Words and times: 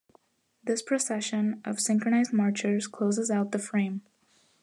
This 0.63 0.81
procession 0.81 1.61
of 1.63 1.79
synchronized 1.79 2.33
marchers 2.33 2.87
closes 2.87 3.29
out 3.29 3.51
the 3.51 3.59
frame. 3.59 4.01